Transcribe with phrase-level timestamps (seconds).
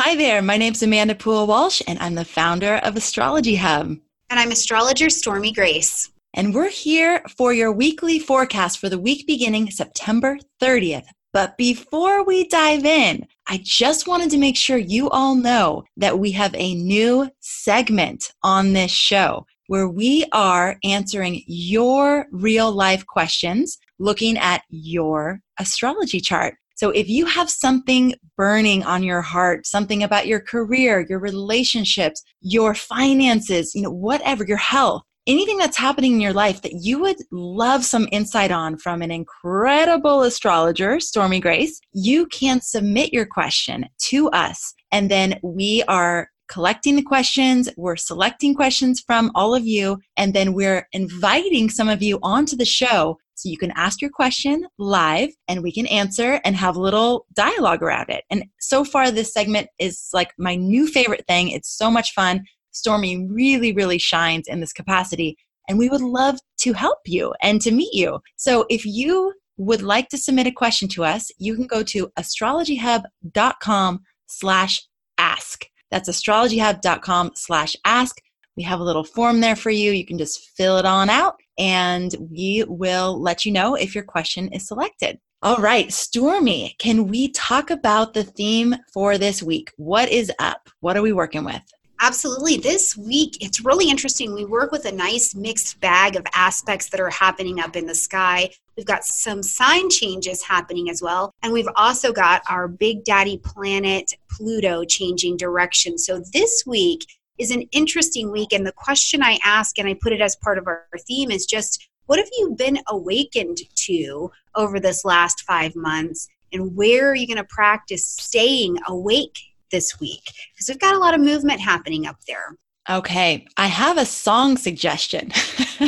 [0.00, 3.88] Hi there, my name's Amanda Pool Walsh, and I'm the founder of Astrology Hub.
[4.30, 6.12] And I'm astrologer Stormie Grace.
[6.34, 11.06] And we're here for your weekly forecast for the week beginning September 30th.
[11.32, 16.20] But before we dive in, I just wanted to make sure you all know that
[16.20, 23.04] we have a new segment on this show where we are answering your real life
[23.04, 26.54] questions, looking at your astrology chart.
[26.78, 32.22] So if you have something burning on your heart, something about your career, your relationships,
[32.40, 37.00] your finances, you know, whatever, your health, anything that's happening in your life that you
[37.00, 43.26] would love some insight on from an incredible astrologer, Stormie Grace, you can submit your
[43.26, 44.72] question to us.
[44.92, 50.32] And then we are collecting the questions, we're selecting questions from all of you, and
[50.32, 54.66] then we're inviting some of you onto the show so you can ask your question
[54.78, 58.24] live and we can answer and have a little dialogue around it.
[58.30, 61.50] And so far, this segment is like my new favorite thing.
[61.50, 62.44] It's so much fun.
[62.74, 65.36] Stormie really, really shines in this capacity.
[65.68, 68.18] And we would love to help you and to meet you.
[68.34, 72.10] So if you would like to submit a question to us, you can go to
[72.18, 74.82] astrologyhub.com slash
[75.16, 75.64] ask.
[75.92, 78.16] That's astrologyhub.com slash ask.
[78.56, 79.92] We have a little form there for you.
[79.92, 84.04] You can just fill it on out and we will let you know if your
[84.04, 85.18] question is selected.
[85.42, 89.70] All right, Stormie, can we talk about the theme for this week?
[89.76, 90.68] What is up?
[90.80, 91.62] What are we working with?
[92.00, 92.58] Absolutely.
[92.58, 94.32] This week, it's really interesting.
[94.32, 97.94] We work with a nice mixed bag of aspects that are happening up in the
[97.94, 98.50] sky.
[98.76, 101.34] We've got some sign changes happening as well.
[101.42, 105.98] And we've also got our big daddy planet, Pluto, changing direction.
[105.98, 107.04] So this week
[107.38, 108.52] is an interesting week.
[108.52, 111.46] And the question I ask, and I put it as part of our theme, is
[111.46, 116.28] just what have you been awakened to over this last five months?
[116.52, 119.38] And where are you going to practice staying awake
[119.70, 120.22] this week
[120.52, 122.56] because we've got a lot of movement happening up there.
[122.88, 125.30] Okay, I have a song suggestion.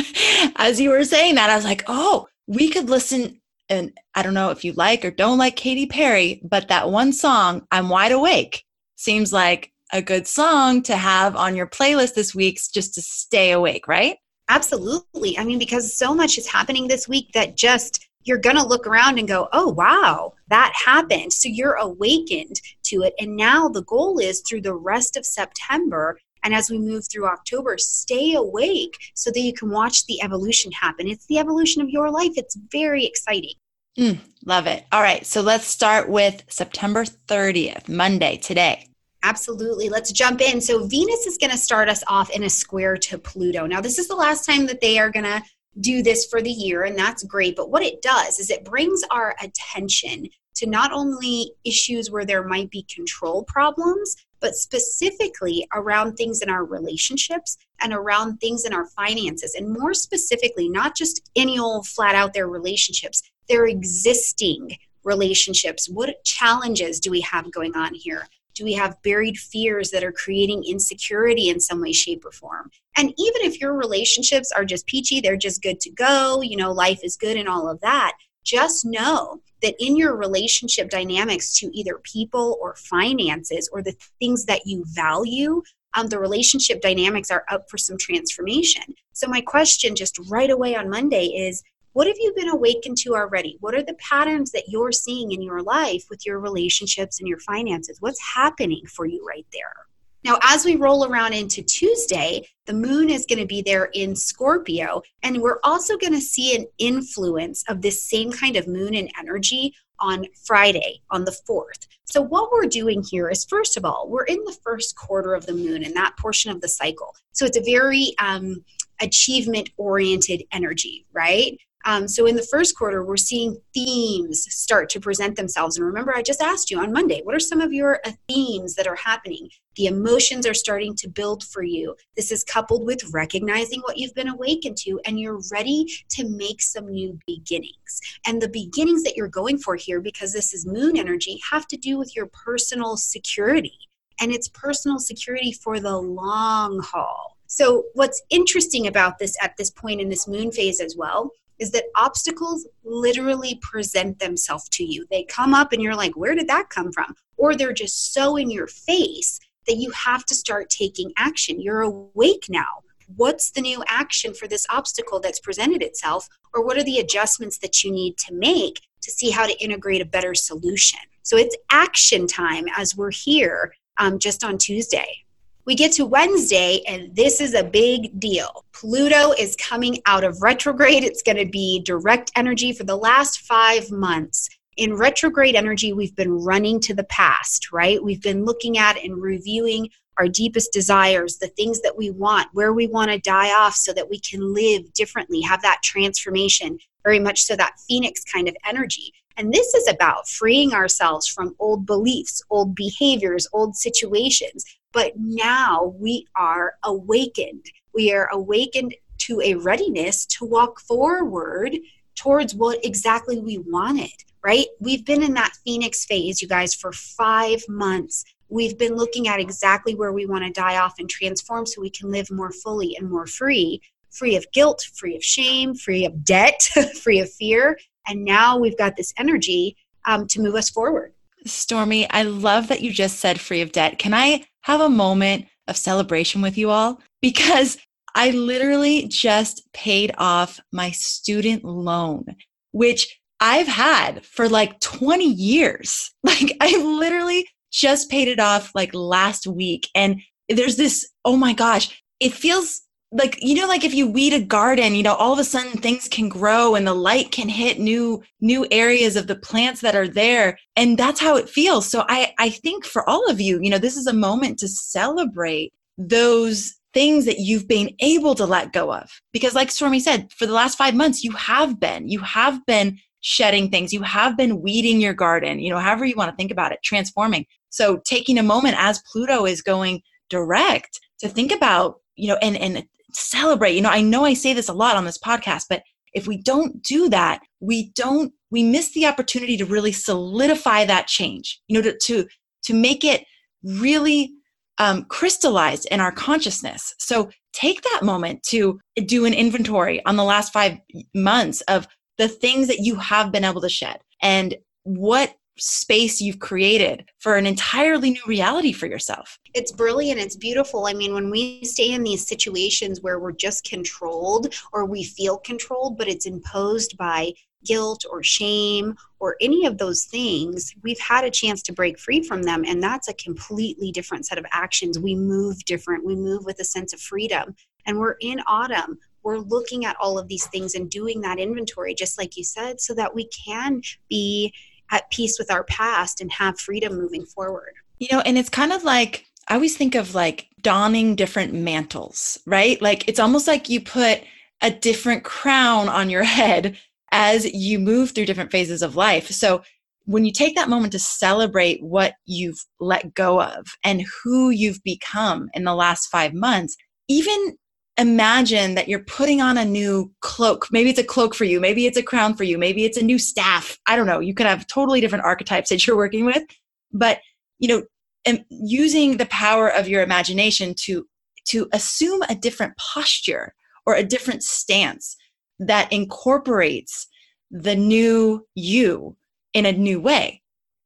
[0.55, 3.39] As you were saying that, I was like, oh, we could listen.
[3.69, 7.13] And I don't know if you like or don't like Katy Perry, but that one
[7.13, 8.65] song, I'm Wide Awake,
[8.97, 13.51] seems like a good song to have on your playlist this week just to stay
[13.51, 14.17] awake, right?
[14.49, 15.37] Absolutely.
[15.37, 18.85] I mean, because so much is happening this week that just you're going to look
[18.85, 21.33] around and go, oh, wow, that happened.
[21.33, 23.13] So you're awakened to it.
[23.19, 27.27] And now the goal is through the rest of September and as we move through
[27.27, 31.07] October, stay awake so that you can watch the evolution happen.
[31.07, 32.31] It's the evolution of your life.
[32.35, 33.53] It's very exciting.
[33.97, 34.85] Mm, love it.
[34.91, 35.25] All right.
[35.25, 38.87] So let's start with September 30th, Monday, today.
[39.23, 39.89] Absolutely.
[39.89, 40.59] Let's jump in.
[40.61, 43.67] So Venus is going to start us off in a square to Pluto.
[43.67, 45.43] Now, this is the last time that they are going to
[45.79, 47.55] do this for the year, and that's great.
[47.55, 52.45] But what it does is it brings our attention to not only issues where there
[52.45, 58.73] might be control problems, but specifically around things in our relationships and around things in
[58.73, 59.55] our finances.
[59.55, 65.87] And more specifically, not just any old flat out there relationships, they're existing relationships.
[65.87, 68.27] What challenges do we have going on here?
[68.61, 72.69] Do we have buried fears that are creating insecurity in some way, shape, or form?
[72.95, 76.71] And even if your relationships are just peachy, they're just good to go, you know,
[76.71, 78.13] life is good and all of that,
[78.43, 84.45] just know that in your relationship dynamics to either people or finances or the things
[84.45, 85.63] that you value,
[85.95, 88.83] um, the relationship dynamics are up for some transformation.
[89.13, 91.63] So, my question just right away on Monday is
[91.93, 93.57] what have you been awakened to already?
[93.59, 97.39] What are the patterns that you're seeing in your life with your relationships and your
[97.39, 97.97] finances?
[97.99, 99.87] What's happening for you right there?
[100.23, 104.15] Now, as we roll around into Tuesday, the moon is going to be there in
[104.15, 108.93] Scorpio, and we're also going to see an influence of this same kind of moon
[108.93, 111.87] and energy on Friday, on the 4th.
[112.05, 115.47] So, what we're doing here is first of all, we're in the first quarter of
[115.47, 117.15] the moon in that portion of the cycle.
[117.31, 118.63] So, it's a very um,
[119.01, 121.57] achievement oriented energy, right?
[121.85, 125.77] Um, so in the first quarter, we're seeing themes start to present themselves.
[125.77, 128.75] And remember, I just asked you on Monday, what are some of your uh, themes
[128.75, 129.49] that are happening?
[129.75, 131.95] The emotions are starting to build for you.
[132.15, 136.61] This is coupled with recognizing what you've been awakened to, and you're ready to make
[136.61, 138.01] some new beginnings.
[138.25, 141.77] And the beginnings that you're going for here, because this is moon energy, have to
[141.77, 143.77] do with your personal security.
[144.19, 147.37] And it's personal security for the long haul.
[147.47, 151.31] So, what's interesting about this at this point in this moon phase as well
[151.61, 155.05] is that obstacles literally present themselves to you.
[155.11, 157.15] They come up and you're like, where did that come from?
[157.37, 161.61] Or they're just so in your face that you have to start taking action.
[161.61, 162.81] You're awake now.
[163.15, 166.27] What's the new action for this obstacle that's presented itself?
[166.51, 170.01] Or what are the adjustments that you need to make to see how to integrate
[170.01, 170.99] a better solution?
[171.21, 175.25] So it's action time as we're here um, just on Tuesday.
[175.63, 178.65] We get to Wednesday, and this is a big deal.
[178.73, 181.03] Pluto is coming out of retrograde.
[181.03, 184.49] It's going to be direct energy for the last five months.
[184.77, 188.03] In retrograde energy, we've been running to the past, right?
[188.03, 192.73] We've been looking at and reviewing our deepest desires, the things that we want, where
[192.73, 197.19] we want to die off so that we can live differently, have that transformation, very
[197.19, 199.13] much so that phoenix kind of energy.
[199.37, 204.65] And this is about freeing ourselves from old beliefs, old behaviors, old situations.
[204.93, 207.65] But now we are awakened.
[207.93, 211.77] We are awakened to a readiness to walk forward
[212.15, 214.11] towards what exactly we wanted,
[214.43, 214.67] right?
[214.79, 218.25] We've been in that phoenix phase, you guys, for five months.
[218.49, 221.89] We've been looking at exactly where we want to die off and transform so we
[221.89, 226.23] can live more fully and more free free of guilt, free of shame, free of
[226.23, 226.61] debt,
[227.01, 227.79] free of fear.
[228.07, 231.13] And now we've got this energy um, to move us forward.
[231.47, 233.99] Stormie, I love that you just said free of debt.
[233.99, 237.01] Can I have a moment of celebration with you all?
[237.21, 237.77] Because
[238.15, 242.25] I literally just paid off my student loan,
[242.71, 246.11] which I've had for like 20 years.
[246.23, 249.89] Like I literally just paid it off like last week.
[249.95, 252.81] And there's this, oh my gosh, it feels
[253.11, 255.73] like you know like if you weed a garden you know all of a sudden
[255.81, 259.95] things can grow and the light can hit new new areas of the plants that
[259.95, 260.57] are there.
[260.75, 261.89] And that's how it feels.
[261.89, 264.67] So i i think for all of you you know this is a moment to
[264.67, 269.09] celebrate those things that you've been able to let go of.
[269.33, 272.97] Because like stormie said for the last 5 months you have been you have been
[273.19, 273.93] shedding things.
[273.93, 276.79] You have been weeding your garden you know however you want to think about it
[276.81, 277.45] transforming.
[277.69, 282.55] So taking a moment as pluto is going direct to think about you know and
[282.55, 282.85] and
[283.15, 283.73] celebrate.
[283.73, 286.37] You know, I know I say this a lot on this podcast, but if we
[286.37, 291.61] don't do that, we don't we miss the opportunity to really solidify that change.
[291.67, 292.27] You know, to to
[292.63, 293.25] to make it
[293.63, 294.33] really
[294.77, 296.93] um, crystallized in our consciousness.
[296.99, 300.77] So take that moment to do an inventory on the last five
[301.13, 301.87] months of
[302.17, 307.35] the things that you have been able to shed and what space you've created for
[307.35, 309.37] an entirely new reality for yourself.
[309.53, 310.19] It's brilliant.
[310.19, 310.87] It's beautiful.
[310.87, 315.37] I mean, when we stay in these situations where we're just controlled or we feel
[315.37, 317.33] controlled, but it's imposed by
[317.63, 322.23] guilt or shame or any of those things, we've had a chance to break free
[322.23, 322.63] from them.
[322.65, 324.99] And that's a completely different set of actions.
[324.99, 327.55] We move different, we move with a sense of freedom.
[327.85, 328.97] And we're in autumn.
[329.23, 332.81] We're looking at all of these things and doing that inventory, just like you said,
[332.81, 334.53] so that we can be
[334.91, 337.73] at peace with our past and have freedom moving forward.
[337.99, 342.39] You know, and it's kind of like I always think of like donning different mantles,
[342.45, 342.81] right?
[342.81, 344.21] Like it's almost like you put
[344.61, 346.77] a different crown on your head
[347.11, 349.29] as you move through different phases of life.
[349.29, 349.63] So
[350.05, 354.81] when you take that moment to celebrate what you've let go of and who you've
[354.83, 356.75] become in the last five months,
[357.07, 357.57] even
[358.01, 360.67] imagine that you're putting on a new cloak.
[360.71, 363.03] Maybe it's a cloak for you, maybe it's a crown for you, maybe it's a
[363.03, 363.77] new staff.
[363.87, 364.19] I don't know.
[364.19, 366.43] You could have totally different archetypes that you're working with,
[366.91, 367.19] but
[367.59, 367.83] you know,
[368.27, 371.07] um, using the power of your imagination to
[371.45, 373.53] to assume a different posture
[373.85, 375.15] or a different stance
[375.59, 377.07] that incorporates
[377.49, 379.15] the new you
[379.53, 380.41] in a new way.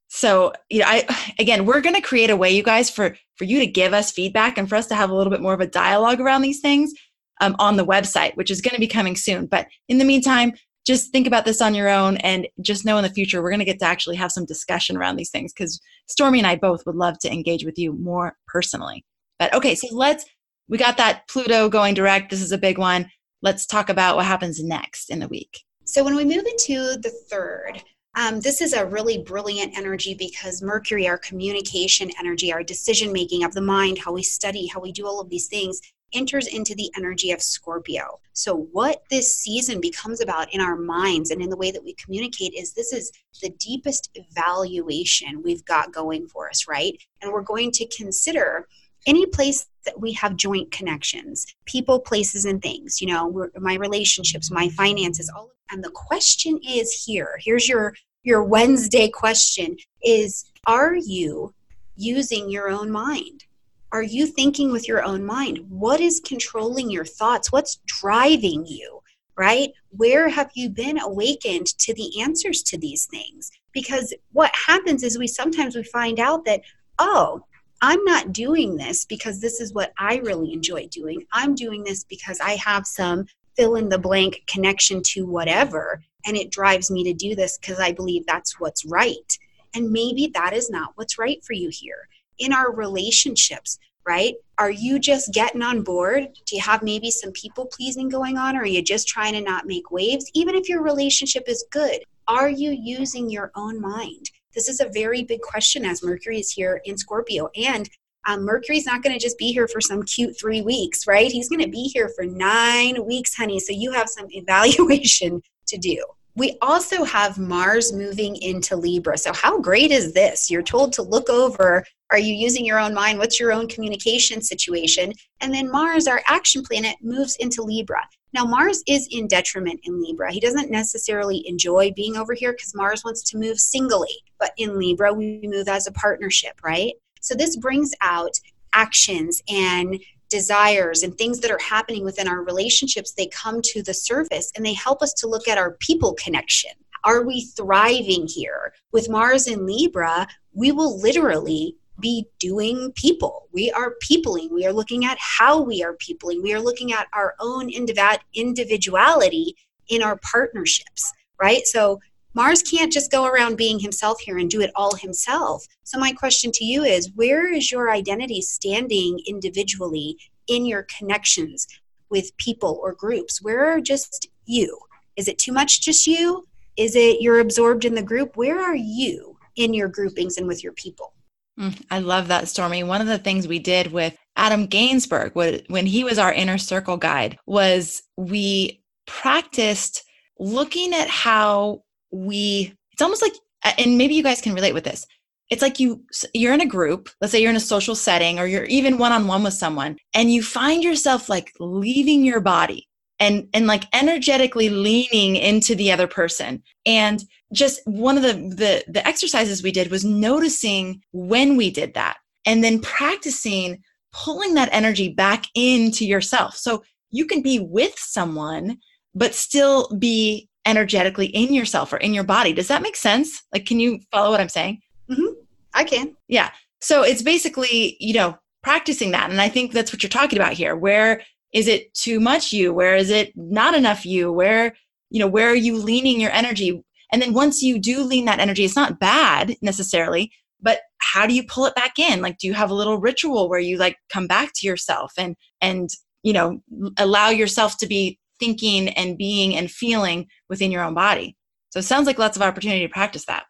[0.07, 3.43] So, you know, I again, we're going to create a way you guys for for
[3.43, 5.61] you to give us feedback and for us to have a little bit more of
[5.61, 6.93] a dialogue around these things
[7.41, 9.45] um, on the website, which is going to be coming soon.
[9.45, 10.53] But in the meantime,
[10.85, 13.59] just think about this on your own and just know in the future we're going
[13.59, 16.85] to get to actually have some discussion around these things because Stormie and I both
[16.85, 19.03] would love to engage with you more personally.
[19.39, 20.25] But okay, so let's,
[20.69, 22.29] we got that Pluto going direct.
[22.29, 23.09] This is a big one.
[23.41, 25.61] Let's talk about what happens next in the week.
[25.85, 27.83] So when we move into the third,
[28.17, 33.43] um, this is a really brilliant energy because Mercury, our communication energy, our decision making
[33.43, 35.81] of the mind, how we study, how we do all of these things,
[36.15, 38.19] enters into the energy of Scorpio.
[38.33, 41.93] So, what this season becomes about in our minds and in the way that we
[41.93, 46.97] communicate is this is the deepest evaluation we've got going for us, right?
[47.21, 48.67] And we're going to consider
[49.05, 54.51] any place that we have joint connections people places and things you know my relationships
[54.51, 57.93] my finances all and the question is here here's your
[58.23, 61.53] your wednesday question is are you
[61.95, 63.45] using your own mind
[63.91, 65.59] are you thinking with your own mind?
[65.69, 67.51] What is controlling your thoughts?
[67.51, 69.01] What's driving you?
[69.37, 69.71] Right?
[69.89, 73.51] Where have you been awakened to the answers to these things?
[73.73, 76.61] Because what happens is we sometimes we find out that,
[76.99, 77.43] oh,
[77.81, 81.25] I'm not doing this because this is what I really enjoy doing.
[81.33, 83.25] I'm doing this because I have some
[83.55, 87.79] fill in the blank connection to whatever, and it drives me to do this because
[87.79, 89.37] I believe that's what's right.
[89.75, 92.07] And maybe that is not what's right for you here.
[92.39, 94.35] In our relationships, right?
[94.57, 96.27] Are you just getting on board?
[96.45, 98.55] Do you have maybe some people pleasing going on?
[98.55, 100.29] Or are you just trying to not make waves?
[100.33, 104.29] Even if your relationship is good, are you using your own mind?
[104.53, 107.49] This is a very big question as Mercury is here in Scorpio.
[107.55, 107.89] And
[108.27, 111.31] um, Mercury's not going to just be here for some cute three weeks, right?
[111.31, 113.59] He's going to be here for nine weeks, honey.
[113.59, 116.03] So you have some evaluation to do.
[116.35, 119.17] We also have Mars moving into Libra.
[119.17, 120.49] So, how great is this?
[120.51, 123.17] You're told to look over are you using your own mind?
[123.17, 125.11] What's your own communication situation?
[125.41, 128.01] And then Mars, our action planet, moves into Libra.
[128.31, 130.31] Now, Mars is in detriment in Libra.
[130.31, 134.23] He doesn't necessarily enjoy being over here because Mars wants to move singly.
[134.39, 136.93] But in Libra, we move as a partnership, right?
[137.21, 138.39] So this brings out
[138.73, 139.99] actions and
[140.35, 143.13] desires and things that are happening within our relationships.
[143.13, 146.71] They come to the surface and they help us to look at our people connection.
[147.05, 148.73] Are we thriving here?
[148.91, 153.47] With Mars in Libra, we will literally be doing people.
[153.53, 154.53] We are peopling.
[154.53, 156.43] We are looking at how we are peopling.
[156.43, 159.55] We are looking at our own individuality
[159.87, 161.65] in our partnerships, right?
[161.65, 162.01] So
[162.35, 165.65] Mars can't just go around being himself here and do it all himself.
[165.83, 171.65] So, my question to you is where is your identity standing individually in your connections
[172.09, 173.41] with people or groups?
[173.41, 174.77] Where are just you?
[175.15, 176.45] Is it too much just you?
[176.75, 178.35] Is it you're absorbed in the group?
[178.35, 181.13] Where are you in your groupings and with your people?
[181.57, 182.85] Mm, I love that, Stormie.
[182.85, 185.33] One of the things we did with Adam Gainsburg
[185.69, 190.03] when he was our inner circle guide was we practiced
[190.37, 191.84] looking at how
[192.15, 193.33] we, it's almost like,
[193.77, 195.05] and maybe you guys can relate with this.
[195.49, 196.03] It's like you
[196.33, 199.43] you're in a group, let's say you're in a social setting or you're even one-on-one
[199.43, 202.87] with someone and you find yourself like leaving your body
[203.19, 208.83] and and like energetically leaning into the other person and just one of the, the
[208.91, 213.81] the exercises we did was noticing when we did that and then practicing
[214.11, 218.77] pulling that energy back into yourself so you can be with someone
[219.13, 222.53] but still be energetically in yourself or in your body.
[222.53, 223.43] Does that make sense?
[223.53, 224.81] Like can you follow what i'm saying?
[225.09, 225.33] Mm-hmm.
[225.73, 226.15] i can.
[226.27, 226.51] Yeah.
[226.81, 229.29] So it's basically you know practicing that.
[229.29, 230.75] And i think that's what you're talking about here.
[230.75, 231.21] Where
[231.53, 232.73] is it too much you?
[232.73, 234.31] Where is it not enough you?
[234.31, 234.75] Where
[235.09, 236.83] you know where are you leaning your energy?
[237.11, 240.31] And then once you do lean that energy it's not bad necessarily
[240.61, 242.21] but how do you pull it back in?
[242.21, 245.35] Like do you have a little ritual where you like come back to yourself and
[245.61, 245.89] and
[246.23, 246.61] you know
[246.97, 251.35] allow yourself to be thinking and being and feeling within your own body
[251.69, 253.45] so it sounds like lots of opportunity to practice that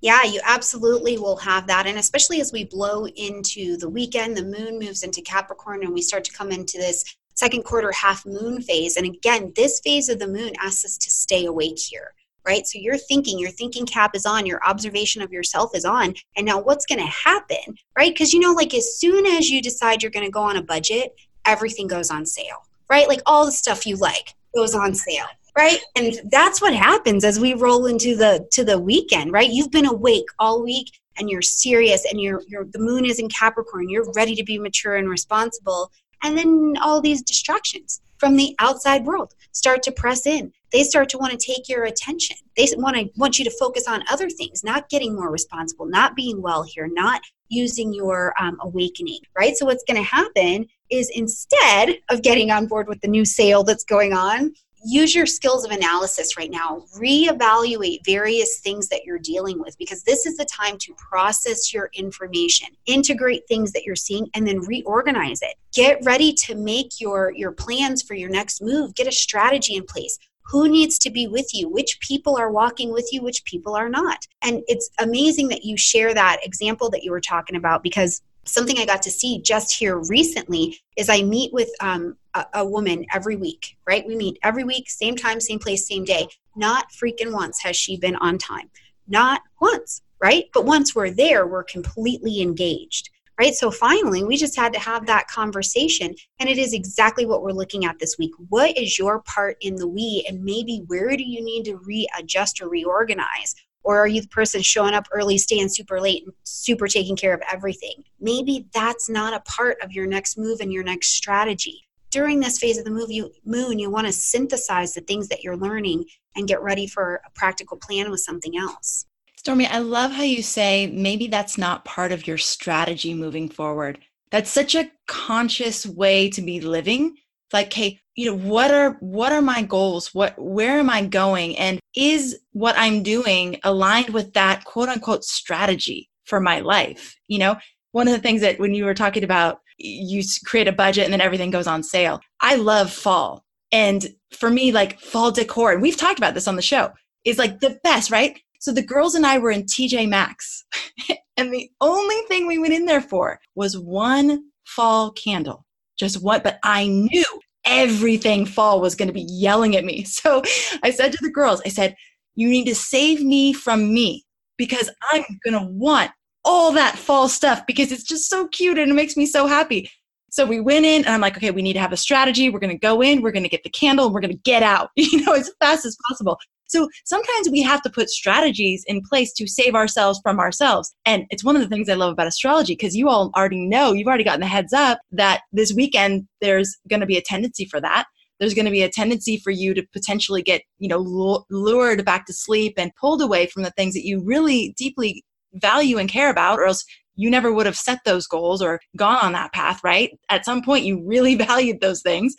[0.00, 1.86] yeah, you absolutely will have that.
[1.86, 6.02] And especially as we blow into the weekend, the moon moves into Capricorn and we
[6.02, 8.96] start to come into this second quarter half moon phase.
[8.96, 12.12] And again, this phase of the moon asks us to stay awake here,
[12.46, 12.66] right?
[12.66, 16.14] So you're thinking, your thinking cap is on, your observation of yourself is on.
[16.36, 18.12] And now what's going to happen, right?
[18.12, 20.62] Because you know, like as soon as you decide you're going to go on a
[20.62, 21.14] budget,
[21.46, 23.08] everything goes on sale, right?
[23.08, 25.26] Like all the stuff you like goes on sale
[25.56, 29.70] right and that's what happens as we roll into the to the weekend right you've
[29.70, 33.88] been awake all week and you're serious and you're, you're the moon is in capricorn
[33.88, 35.90] you're ready to be mature and responsible
[36.22, 40.52] and then all these distractions from the outside world start to press in.
[40.72, 42.36] They start to want to take your attention.
[42.56, 46.16] They want to want you to focus on other things, not getting more responsible, not
[46.16, 49.56] being well here, not using your um, awakening, right?
[49.56, 53.62] So what's going to happen is instead of getting on board with the new sale
[53.62, 54.52] that's going on,
[54.84, 56.84] use your skills of analysis right now.
[56.96, 61.90] Reevaluate various things that you're dealing with because this is the time to process your
[61.92, 65.56] information, integrate things that you're seeing, and then reorganize it.
[65.74, 68.94] Get ready to make your, your plans for your next move.
[68.94, 70.18] Get a strategy in place.
[70.50, 71.68] Who needs to be with you?
[71.68, 73.20] Which people are walking with you?
[73.22, 74.24] Which people are not?
[74.42, 78.78] And it's amazing that you share that example that you were talking about because something
[78.78, 83.04] I got to see just here recently is I meet with um, a, a, woman
[83.12, 84.06] every week, right?
[84.06, 86.28] We meet every week, same time, same place, same day.
[86.54, 88.70] Not freaking once has she been on time.
[89.08, 90.46] Not once, right?
[90.52, 93.54] But once we're there, we're completely engaged, right?
[93.54, 96.14] So finally, we just had to have that conversation.
[96.38, 98.32] And it is exactly what we're looking at this week.
[98.48, 100.24] What is your part in the we?
[100.28, 103.54] And maybe where do you need to readjust or reorganize?
[103.86, 107.32] Or are you the person showing up early, staying super late, and super taking care
[107.32, 108.02] of everything?
[108.20, 111.86] Maybe that's not a part of your next move and your next strategy.
[112.10, 115.44] During this phase of the move, you, moon, you want to synthesize the things that
[115.44, 119.06] you're learning and get ready for a practical plan with something else.
[119.40, 124.00] Stormie, I love how you say maybe that's not part of your strategy moving forward.
[124.32, 127.18] That's such a conscious way to be living.
[127.52, 130.14] Like, hey, you know, what are what are my goals?
[130.14, 131.56] What where am I going?
[131.58, 137.14] And is what I'm doing aligned with that quote unquote strategy for my life?
[137.28, 137.56] You know,
[137.92, 141.12] one of the things that when you were talking about you create a budget and
[141.12, 142.20] then everything goes on sale.
[142.40, 143.44] I love fall.
[143.72, 146.92] And for me, like fall decor, and we've talked about this on the show,
[147.24, 148.38] is like the best, right?
[148.60, 150.64] So the girls and I were in TJ Maxx,
[151.36, 155.65] and the only thing we went in there for was one fall candle.
[155.98, 157.24] Just what, but I knew
[157.64, 160.04] everything fall was going to be yelling at me.
[160.16, 160.42] So
[160.82, 161.96] I said to the girls, I said,
[162.34, 164.24] you need to save me from me
[164.56, 166.10] because I'm going to want
[166.44, 169.90] all that fall stuff because it's just so cute and it makes me so happy.
[170.30, 172.50] So we went in and I'm like, okay, we need to have a strategy.
[172.50, 174.42] We're going to go in, we're going to get the candle, and we're going to
[174.44, 176.38] get out, you know, as fast as possible.
[176.66, 180.94] So sometimes we have to put strategies in place to save ourselves from ourselves.
[181.04, 183.92] And it's one of the things I love about astrology because you all already know,
[183.92, 187.64] you've already gotten the heads up that this weekend there's going to be a tendency
[187.64, 188.06] for that.
[188.38, 192.26] There's going to be a tendency for you to potentially get, you know, lured back
[192.26, 196.28] to sleep and pulled away from the things that you really deeply value and care
[196.28, 199.80] about, or else you never would have set those goals or gone on that path,
[199.82, 200.10] right?
[200.28, 202.34] At some point, you really valued those things.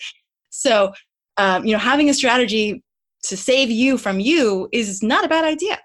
[0.49, 0.93] So,
[1.37, 2.83] um, you know, having a strategy
[3.27, 5.79] to save you from you is not a bad idea.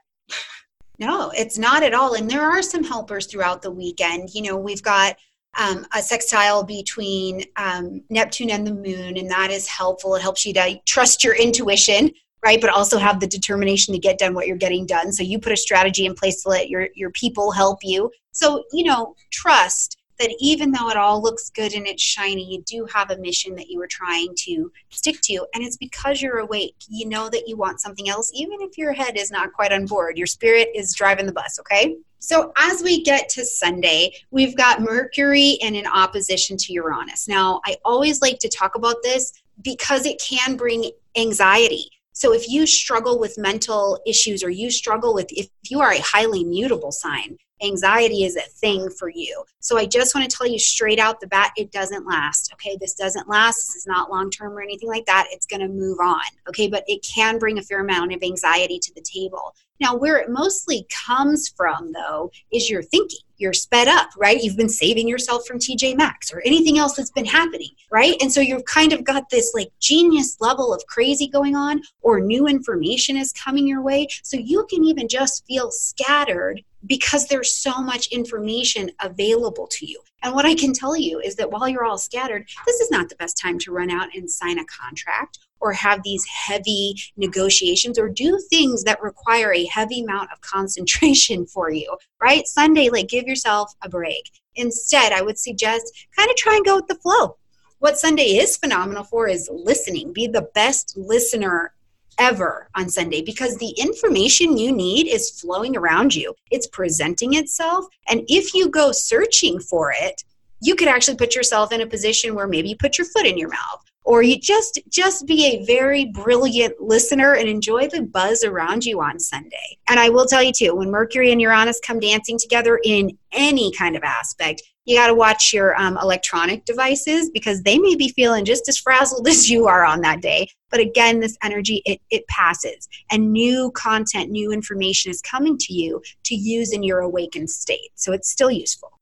[0.98, 2.14] No, it's not at all.
[2.14, 4.30] And there are some helpers throughout the weekend.
[4.34, 5.16] You know, we've got
[5.58, 10.14] um, a sextile between um, Neptune and the moon, and that is helpful.
[10.14, 12.10] It helps you to trust your intuition,
[12.44, 12.60] right?
[12.60, 15.12] But also have the determination to get done what you're getting done.
[15.12, 18.10] So you put a strategy in place to let your, your people help you.
[18.32, 22.62] So, you know, trust that even though it all looks good and it's shiny, you
[22.62, 25.46] do have a mission that you are trying to stick to.
[25.54, 26.76] And it's because you're awake.
[26.88, 29.86] You know that you want something else, even if your head is not quite on
[29.86, 30.18] board.
[30.18, 31.96] Your spirit is driving the bus, okay?
[32.18, 37.26] So, as we get to Sunday, we've got Mercury in an opposition to Uranus.
[37.26, 41.90] Now, I always like to talk about this because it can bring anxiety.
[42.12, 46.00] So, if you struggle with mental issues or you struggle with, if you are a
[46.00, 49.44] highly mutable sign, anxiety is a thing for you.
[49.60, 52.52] So I just want to tell you straight out the bat, it doesn't last.
[52.54, 53.56] Okay, this doesn't last.
[53.56, 55.28] This is not long term or anything like that.
[55.30, 56.20] It's going to move on.
[56.48, 59.54] Okay, but it can bring a fair amount of anxiety to the table.
[59.80, 63.18] Now, where it mostly comes from, though, is your thinking.
[63.42, 64.40] You're sped up, right?
[64.40, 68.14] You've been saving yourself from TJ Maxx or anything else that's been happening, right?
[68.20, 72.20] And so you've kind of got this like genius level of crazy going on, or
[72.20, 74.06] new information is coming your way.
[74.22, 80.00] So you can even just feel scattered because there's so much information available to you.
[80.22, 83.08] And what I can tell you is that while you're all scattered, this is not
[83.08, 87.98] the best time to run out and sign a contract or have these heavy negotiations
[87.98, 92.46] or do things that require a heavy amount of concentration for you, right?
[92.46, 94.30] Sunday, like give yourself a break.
[94.56, 97.36] Instead, I would suggest kind of try and go with the flow.
[97.78, 100.12] What Sunday is phenomenal for is listening.
[100.12, 101.74] Be the best listener
[102.18, 106.34] ever on Sunday because the information you need is flowing around you.
[106.50, 107.86] It's presenting itself.
[108.08, 110.22] And if you go searching for it,
[110.60, 113.38] you could actually put yourself in a position where maybe you put your foot in
[113.38, 118.44] your mouth or you just just be a very brilliant listener and enjoy the buzz
[118.44, 119.78] around you on Sunday.
[119.88, 123.72] And I will tell you too, when Mercury and Uranus come dancing together in any
[123.72, 128.10] kind of aspect, you got to watch your um, electronic devices because they may be
[128.10, 130.46] feeling just as frazzled as you are on that day.
[130.70, 135.72] But again, this energy, it, it passes and new content, new information is coming to
[135.72, 137.92] you to use in your awakened state.
[137.94, 138.92] So it's still useful.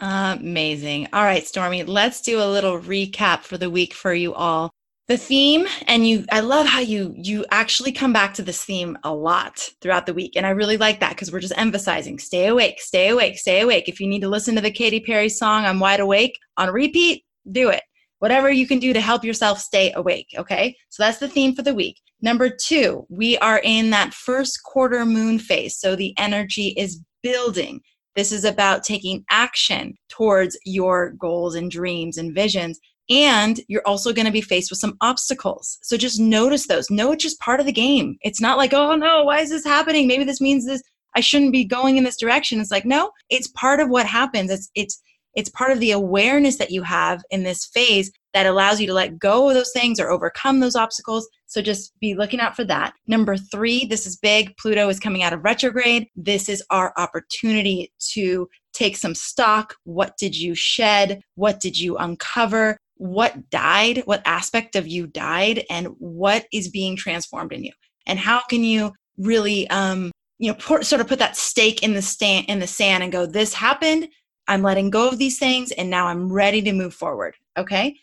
[0.00, 1.08] Amazing.
[1.12, 4.70] All right, Stormie, let's do a little recap for the week for you all.
[5.08, 8.96] The theme and you i love how you you actually come back to this theme
[9.02, 12.46] a lot throughout the week and i really like that because we're just emphasizing stay
[12.46, 13.88] awake stay awake stay awake.
[13.88, 17.24] If you need to listen to the Katy Perry song i'm wide awake on repeat
[17.50, 17.82] do it.
[18.20, 20.76] Whatever you can do to help yourself stay awake okay?
[20.90, 21.96] So that's the theme for the week.
[22.22, 27.80] Number two we are in that first quarter moon phase so the energy is building
[28.16, 32.78] this is about taking action towards your goals and dreams and visions
[33.10, 35.78] and you're also going to be faced with some obstacles.
[35.82, 36.90] So just notice those.
[36.90, 38.16] Know it's just part of the game.
[38.22, 40.06] It's not like, oh no, why is this happening?
[40.06, 40.82] Maybe this means this
[41.16, 42.60] I shouldn't be going in this direction.
[42.60, 44.50] It's like, no, it's part of what happens.
[44.50, 45.02] It's it's
[45.34, 48.94] it's part of the awareness that you have in this phase that allows you to
[48.94, 51.28] let go of those things or overcome those obstacles.
[51.46, 52.94] So just be looking out for that.
[53.06, 54.56] Number three, this is big.
[54.56, 56.08] Pluto is coming out of retrograde.
[56.14, 59.74] This is our opportunity to take some stock.
[59.84, 61.22] What did you shed?
[61.34, 62.76] What did you uncover?
[63.00, 67.72] what died, what aspect of you died, and what is being transformed in you,
[68.06, 71.94] and how can you really, um, you know, pour, sort of put that stake in
[71.94, 74.06] the stand in the sand and go, this happened.
[74.48, 77.36] I'm letting go of these things, and now I'm ready to move forward.
[77.56, 77.96] Okay,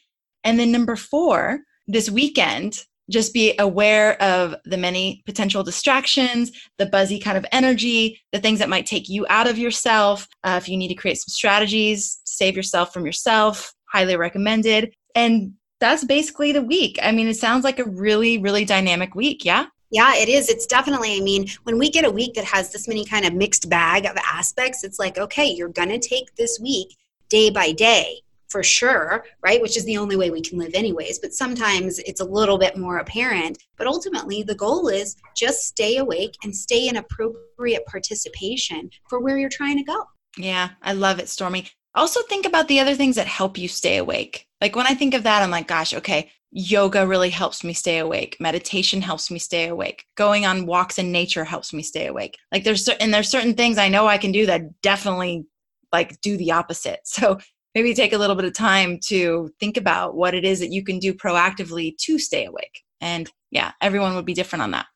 [0.47, 2.79] and then number four, this weekend
[3.09, 8.59] just be aware of the many potential distractions, the buzzy kind of energy, the things
[8.59, 10.25] that might take you out of yourself.
[10.43, 14.93] Uh, if you need to create some strategies, save yourself from yourself, highly recommended.
[15.15, 16.97] And that's basically the week.
[17.03, 19.43] I mean, it sounds like a really, really dynamic week.
[19.43, 19.65] Yeah.
[19.89, 20.49] Yeah, it is.
[20.49, 23.33] It's definitely, I mean, when we get a week that has this many kind of
[23.33, 26.95] mixed bag of aspects, it's like, okay, you're going to take this week
[27.29, 29.61] day by day for sure, right?
[29.61, 31.19] Which is the only way we can live, anyways.
[31.19, 33.57] But sometimes it's a little bit more apparent.
[33.77, 39.37] But ultimately, the goal is just stay awake and stay in appropriate participation for where
[39.37, 40.03] you're trying to go.
[40.37, 41.69] Yeah, I love it, Stormie.
[41.95, 44.45] Also, think about the other things that help you stay awake.
[44.61, 47.99] Like when I think of that, I'm like, gosh, okay, yoga really helps me stay
[47.99, 48.37] awake.
[48.39, 50.05] Meditation helps me stay awake.
[50.15, 52.37] Going on walks in nature helps me stay awake.
[52.51, 55.45] Like there's and there's certain things I know I can do that definitely
[55.91, 56.99] like do the opposite.
[57.05, 57.39] So
[57.75, 60.83] maybe take a little bit of time to think about what it is that you
[60.83, 62.83] can do proactively to stay awake.
[63.01, 64.87] And yeah, everyone would be different on that.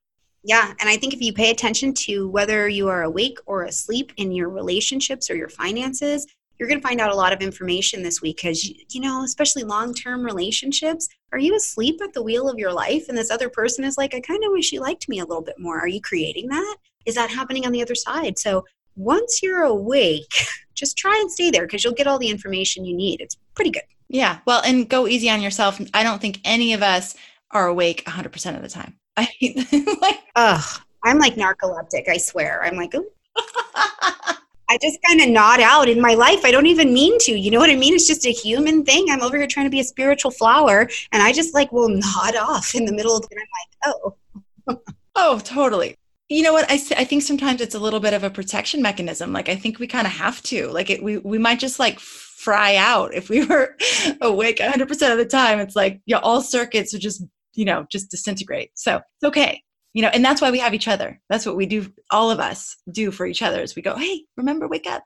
[0.43, 4.11] Yeah, and I think if you pay attention to whether you are awake or asleep
[4.17, 6.25] in your relationships or your finances,
[6.57, 9.63] you're going to find out a lot of information this week because, you know, especially
[9.63, 13.49] long term relationships, are you asleep at the wheel of your life and this other
[13.49, 15.79] person is like, I kind of wish you liked me a little bit more?
[15.79, 16.77] Are you creating that?
[17.05, 18.37] Is that happening on the other side?
[18.37, 18.63] So
[18.95, 20.33] once you're awake,
[20.75, 23.21] just try and stay there because you'll get all the information you need.
[23.21, 23.83] It's pretty good.
[24.09, 24.39] Yeah.
[24.45, 25.79] Well, and go easy on yourself.
[25.93, 27.15] I don't think any of us
[27.51, 28.97] are awake 100% of the time.
[29.17, 29.65] I mean,
[30.01, 32.63] like, ugh, I'm like narcoleptic, I swear.
[32.63, 32.93] I'm like,
[33.35, 36.45] I just kind of nod out in my life.
[36.45, 37.37] I don't even mean to.
[37.37, 37.93] You know what I mean?
[37.93, 39.07] It's just a human thing.
[39.09, 42.35] I'm over here trying to be a spiritual flower, and I just like will nod
[42.37, 43.35] off in the middle of the.
[43.35, 44.81] I'm like, oh.
[45.15, 45.97] oh, totally
[46.31, 46.69] you know what?
[46.71, 49.79] I, I think sometimes it's a little bit of a protection mechanism like i think
[49.79, 53.29] we kind of have to like it, we, we might just like fry out if
[53.29, 53.75] we were
[54.21, 58.09] awake 100% of the time it's like yeah all circuits would just you know just
[58.09, 59.61] disintegrate so it's okay
[59.93, 62.39] you know and that's why we have each other that's what we do all of
[62.39, 65.03] us do for each other is we go hey remember wake up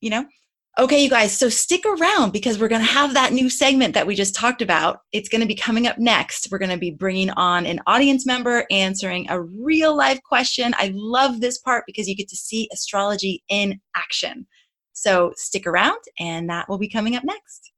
[0.00, 0.24] you know
[0.78, 4.06] Okay, you guys, so stick around because we're going to have that new segment that
[4.06, 5.00] we just talked about.
[5.10, 6.48] It's going to be coming up next.
[6.50, 10.74] We're going to be bringing on an audience member answering a real life question.
[10.76, 14.46] I love this part because you get to see astrology in action.
[14.92, 17.72] So stick around and that will be coming up next.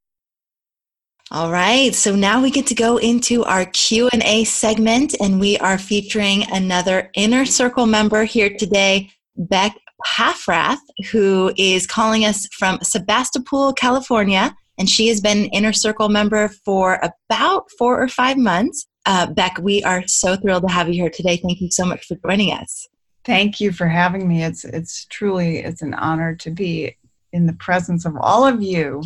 [1.30, 5.78] All right, so now we get to go into our Q&A segment and we are
[5.78, 10.78] featuring another inner circle member here today, Beck Paffrath,
[11.10, 14.54] who is calling us from Sebastopol, California.
[14.78, 18.86] And she has been an Inner Circle member for about four or five months.
[19.06, 21.36] Uh, Beck, we are so thrilled to have you here today.
[21.36, 22.86] Thank you so much for joining us.
[23.24, 24.42] Thank you for having me.
[24.42, 26.96] It's it's truly it's an honor to be
[27.32, 29.02] in the presence of all of you.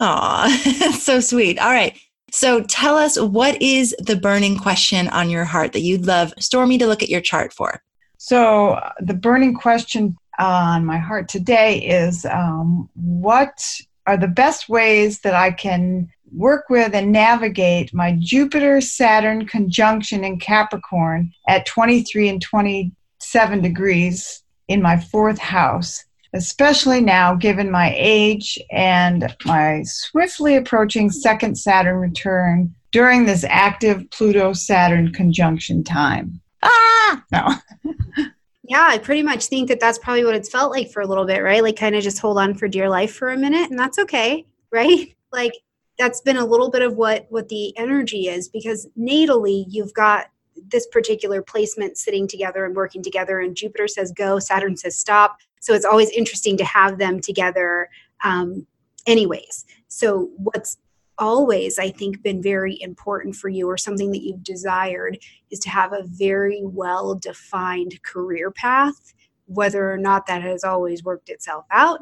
[0.00, 1.58] Aw, so sweet.
[1.58, 1.96] All right.
[2.32, 6.78] So tell us what is the burning question on your heart that you'd love Stormie
[6.78, 7.82] to look at your chart for?
[8.18, 13.62] So uh, the burning question on my heart today is um, what
[14.06, 20.24] are the best ways that I can work with and navigate my Jupiter Saturn conjunction
[20.24, 27.94] in Capricorn at 23 and 27 degrees in my fourth house, especially now given my
[27.96, 36.40] age and my swiftly approaching second Saturn return during this active Pluto Saturn conjunction time.
[36.62, 37.24] Ah!
[37.32, 37.54] No.
[38.72, 41.26] Yeah, I pretty much think that that's probably what it's felt like for a little
[41.26, 41.62] bit, right?
[41.62, 44.46] Like kind of just hold on for dear life for a minute and that's okay,
[44.72, 45.14] right?
[45.30, 45.52] Like
[45.98, 50.28] that's been a little bit of what what the energy is because natally you've got
[50.68, 55.36] this particular placement sitting together and working together and Jupiter says go, Saturn says stop.
[55.60, 57.90] So it's always interesting to have them together
[58.24, 58.66] um
[59.06, 59.66] anyways.
[59.88, 60.78] So what's
[61.22, 65.18] always, I think, been very important for you or something that you've desired
[65.50, 69.14] is to have a very well defined career path,
[69.46, 72.00] whether or not that has always worked itself out.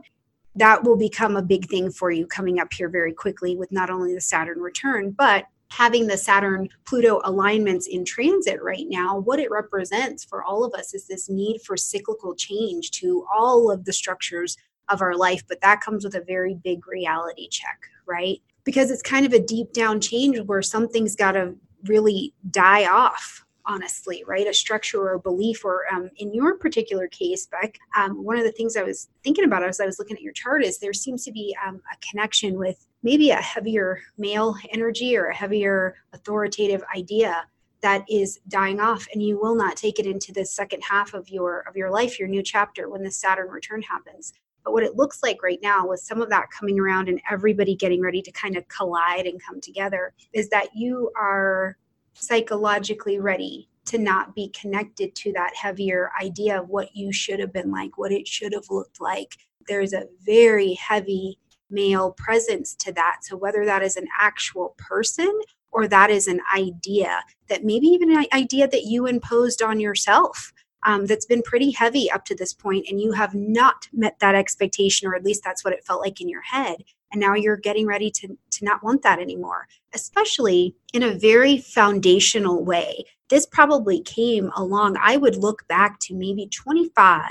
[0.56, 3.90] That will become a big thing for you coming up here very quickly with not
[3.90, 9.38] only the Saturn return, but having the Saturn Pluto alignments in transit right now, what
[9.38, 13.84] it represents for all of us is this need for cyclical change to all of
[13.84, 14.56] the structures
[14.88, 15.42] of our life.
[15.46, 18.40] But that comes with a very big reality check, right?
[18.64, 23.44] Because it's kind of a deep down change where something's got to really die off
[23.66, 24.46] honestly right?
[24.46, 28.44] A structure or a belief or um, in your particular case beck um, one of
[28.44, 30.92] the things i was thinking about as i was looking at your chart is there
[30.92, 35.96] seems to be um, a connection with maybe a heavier male energy or a heavier
[36.12, 37.44] authoritative idea
[37.82, 41.28] that is dying off and you will not take it into the second half of
[41.28, 44.32] your of your life your new chapter when the saturn return happens
[44.64, 47.74] but what it looks like right now, with some of that coming around and everybody
[47.74, 51.76] getting ready to kind of collide and come together, is that you are
[52.14, 57.52] psychologically ready to not be connected to that heavier idea of what you should have
[57.52, 59.36] been like, what it should have looked like.
[59.66, 61.38] There's a very heavy
[61.70, 63.18] male presence to that.
[63.22, 65.40] So, whether that is an actual person
[65.72, 70.52] or that is an idea that maybe even an idea that you imposed on yourself
[70.84, 74.34] um, that's been pretty heavy up to this point and you have not met that
[74.34, 76.84] expectation or at least that's what it felt like in your head.
[77.12, 81.58] And now you're getting ready to, to not want that anymore especially in a very
[81.58, 83.04] foundational way.
[83.28, 87.30] This probably came along i would look back to maybe 25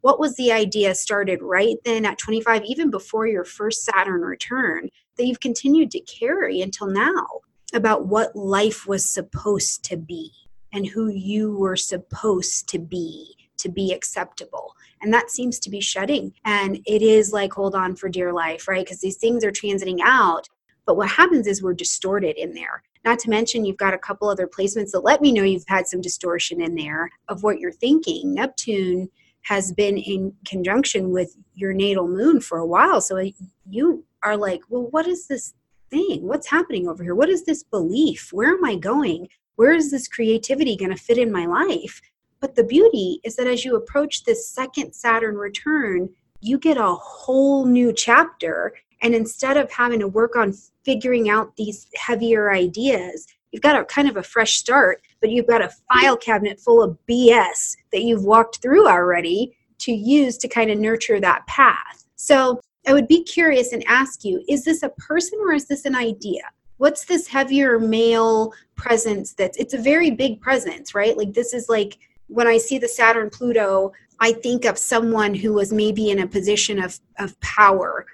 [0.00, 4.88] what was the idea started right then at 25 even before your first saturn return
[5.16, 7.26] that you've continued to carry until now
[7.74, 10.30] about what life was supposed to be
[10.72, 14.74] and who you were supposed to be to be acceptable.
[15.00, 16.32] And that seems to be shedding.
[16.44, 18.84] And it is like, hold on for dear life, right?
[18.84, 20.48] Because these things are transiting out.
[20.84, 22.82] But what happens is we're distorted in there.
[23.04, 25.86] Not to mention, you've got a couple other placements that let me know you've had
[25.86, 28.34] some distortion in there of what you're thinking.
[28.34, 29.08] Neptune
[29.42, 33.00] has been in conjunction with your natal moon for a while.
[33.00, 33.24] So
[33.68, 35.54] you are like, well, what is this
[35.90, 36.26] thing?
[36.26, 37.14] What's happening over here?
[37.14, 38.32] What is this belief?
[38.32, 39.28] Where am I going?
[39.56, 42.00] Where is this creativity going to fit in my life?
[42.40, 46.08] But the beauty is that as you approach this second Saturn return,
[46.40, 48.74] you get a whole new chapter.
[49.00, 53.84] And instead of having to work on figuring out these heavier ideas, you've got a
[53.84, 58.02] kind of a fresh start, but you've got a file cabinet full of BS that
[58.02, 62.04] you've walked through already to use to kind of nurture that path.
[62.16, 65.84] So I would be curious and ask you is this a person or is this
[65.84, 66.42] an idea?
[66.82, 71.16] What's this heavier male presence that's it's a very big presence, right?
[71.16, 75.52] Like this is like when I see the Saturn Pluto, I think of someone who
[75.52, 78.04] was maybe in a position of, of power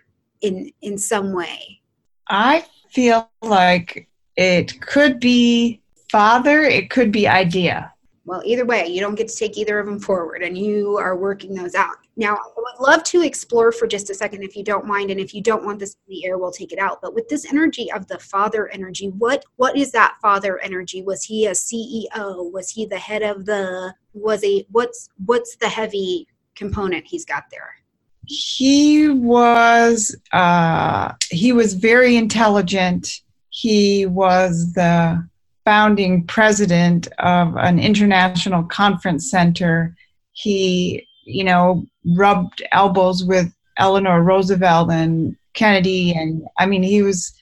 [0.43, 1.81] in in some way.
[2.29, 5.81] I feel like it could be
[6.13, 7.91] father, it could be idea.
[8.27, 11.17] Well, either way, you don't get to take either of them forward, and you are
[11.17, 11.97] working those out.
[12.19, 15.21] Now, I would love to explore for just a second, if you don't mind, and
[15.21, 17.01] if you don't want this in the air, we'll take it out.
[17.01, 21.01] But with this energy of the father energy, what what is that father energy?
[21.01, 22.53] Was he a CEO?
[22.53, 23.95] Was he the head of the?
[24.15, 26.27] Was he what's what's the heavy
[26.57, 27.71] component he's got there?
[28.27, 33.23] He was uh, he was very intelligent.
[33.51, 35.25] He was the
[35.65, 39.95] founding president of an international conference center.
[40.33, 41.87] He, you know,
[42.17, 46.15] rubbed elbows with Eleanor Roosevelt and Kennedy.
[46.15, 47.33] And I mean, he was,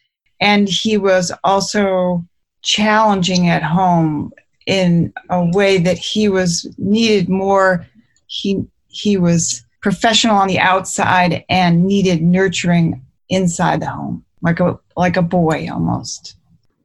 [0.40, 2.24] and he was also
[2.62, 4.32] challenging at home
[4.66, 7.86] in a way that he was needed more.
[8.26, 14.78] He, he was professional on the outside and needed nurturing inside the home, like a,
[14.96, 16.36] like a boy almost.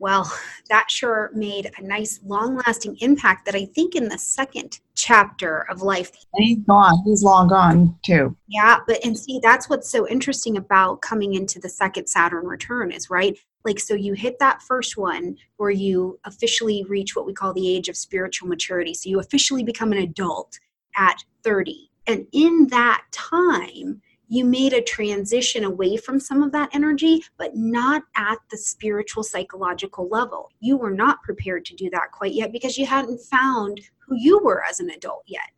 [0.01, 0.33] Well,
[0.69, 5.67] that sure made a nice long lasting impact that I think in the second chapter
[5.69, 6.11] of life.
[6.37, 7.03] He's gone.
[7.05, 8.35] He's long gone too.
[8.47, 12.91] Yeah, but and see, that's what's so interesting about coming into the second Saturn return
[12.91, 13.37] is right.
[13.63, 17.69] Like, so you hit that first one where you officially reach what we call the
[17.69, 18.95] age of spiritual maturity.
[18.95, 20.57] So you officially become an adult
[20.97, 21.91] at 30.
[22.07, 27.53] And in that time, you made a transition away from some of that energy, but
[27.53, 30.49] not at the spiritual psychological level.
[30.61, 34.39] You were not prepared to do that quite yet because you hadn't found who you
[34.39, 35.49] were as an adult yet.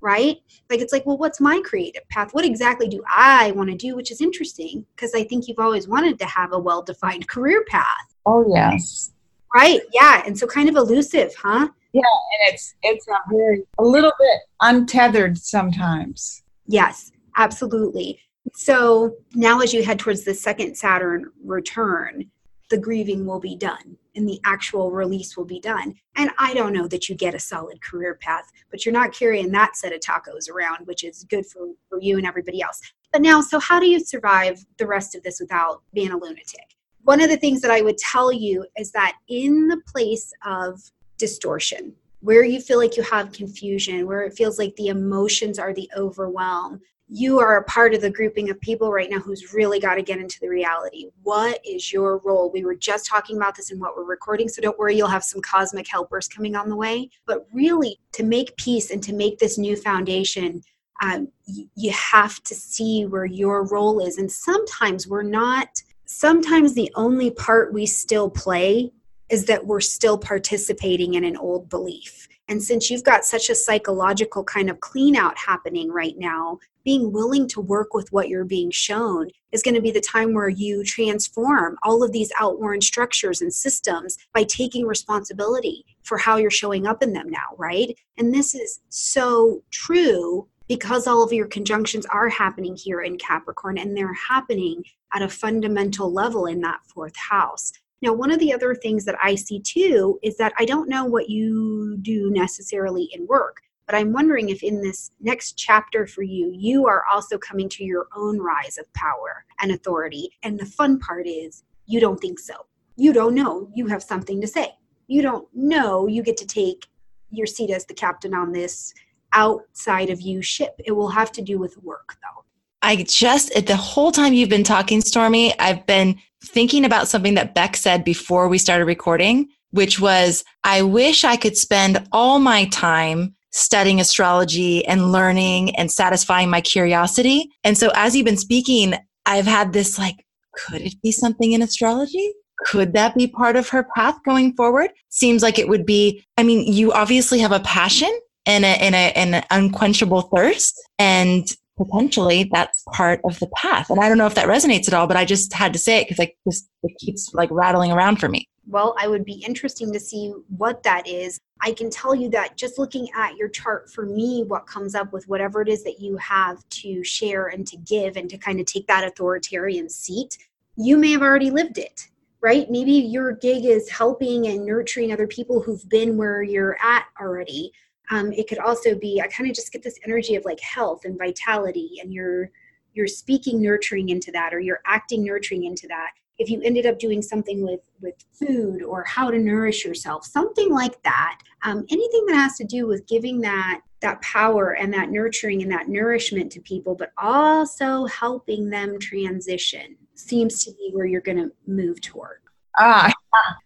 [0.00, 0.36] Right?
[0.70, 2.32] Like, it's like, well, what's my creative path?
[2.32, 3.96] What exactly do I want to do?
[3.96, 7.64] Which is interesting because I think you've always wanted to have a well defined career
[7.68, 8.14] path.
[8.26, 9.10] Oh, yes.
[9.52, 9.80] Right?
[9.92, 10.22] Yeah.
[10.24, 11.68] And so kind of elusive, huh?
[11.92, 12.02] Yeah.
[12.02, 16.44] And it's, it's a very, a little bit untethered sometimes.
[16.68, 18.20] Yes Absolutely.
[18.52, 22.30] So now, as you head towards the second Saturn return,
[22.68, 25.94] the grieving will be done and the actual release will be done.
[26.16, 29.50] And I don't know that you get a solid career path, but you're not carrying
[29.52, 32.78] that set of tacos around, which is good for, for you and everybody else.
[33.10, 36.76] But now, so how do you survive the rest of this without being a lunatic?
[37.04, 40.78] One of the things that I would tell you is that in the place of
[41.16, 45.72] distortion, where you feel like you have confusion, where it feels like the emotions are
[45.72, 49.80] the overwhelm, you are a part of the grouping of people right now who's really
[49.80, 51.06] got to get into the reality.
[51.24, 52.52] What is your role?
[52.52, 55.24] We were just talking about this in what we're recording, so don't worry, you'll have
[55.24, 57.10] some cosmic helpers coming on the way.
[57.26, 60.62] But really, to make peace and to make this new foundation,
[61.02, 64.18] um, you have to see where your role is.
[64.18, 68.92] And sometimes we're not, sometimes the only part we still play
[69.30, 72.28] is that we're still participating in an old belief.
[72.48, 77.12] And since you've got such a psychological kind of clean out happening right now, being
[77.12, 80.48] willing to work with what you're being shown is going to be the time where
[80.48, 86.50] you transform all of these outworn structures and systems by taking responsibility for how you're
[86.50, 87.96] showing up in them now, right?
[88.16, 93.76] And this is so true because all of your conjunctions are happening here in Capricorn
[93.76, 97.72] and they're happening at a fundamental level in that fourth house.
[98.02, 101.04] Now, one of the other things that I see too is that I don't know
[101.04, 106.22] what you do necessarily in work, but I'm wondering if in this next chapter for
[106.22, 110.30] you, you are also coming to your own rise of power and authority.
[110.44, 112.54] And the fun part is you don't think so.
[112.94, 114.74] You don't know you have something to say.
[115.08, 116.86] You don't know you get to take
[117.30, 118.94] your seat as the captain on this
[119.32, 120.80] outside of you ship.
[120.84, 122.44] It will have to do with work though.
[122.82, 127.56] I just, the whole time you've been talking, Stormie, I've been thinking about something that
[127.56, 132.66] Beck said before we started recording, which was, I wish I could spend all my
[132.66, 137.50] time studying astrology and learning and satisfying my curiosity.
[137.64, 138.94] And so as you've been speaking,
[139.26, 142.32] I've had this like, could it be something in astrology?
[142.66, 144.90] Could that be part of her path going forward?
[145.08, 146.24] Seems like it would be.
[146.36, 148.10] I mean, you obviously have a passion
[148.46, 150.80] and, a, and, a, and an unquenchable thirst.
[150.98, 151.46] And
[151.80, 153.90] potentially that's part of the path.
[153.90, 156.00] And I don't know if that resonates at all, but I just had to say
[156.00, 158.48] it because like just it keeps like rattling around for me.
[158.66, 161.40] Well, I would be interesting to see what that is.
[161.62, 165.12] I can tell you that just looking at your chart for me, what comes up
[165.12, 168.60] with whatever it is that you have to share and to give and to kind
[168.60, 170.38] of take that authoritarian seat,
[170.76, 172.08] you may have already lived it,
[172.40, 172.70] right?
[172.70, 177.72] Maybe your gig is helping and nurturing other people who've been where you're at already
[178.10, 181.04] um, it could also be i kind of just get this energy of like health
[181.04, 182.50] and vitality and you're
[182.94, 186.10] you're speaking nurturing into that or you're acting nurturing into that.
[186.38, 190.70] If you ended up doing something with with food or how to nourish yourself something
[190.72, 195.10] like that um, anything that has to do with giving that that power and that
[195.10, 201.04] nurturing and that nourishment to people but also helping them transition seems to be where
[201.04, 202.38] you're going to move toward
[202.78, 203.12] Ah,